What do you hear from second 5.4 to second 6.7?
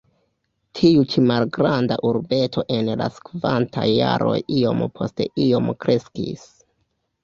iom kreskis.